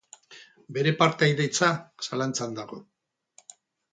Bere 0.77 0.93
partaidetza 1.01 1.69
zalantzan 2.07 2.57
dago. 2.61 2.79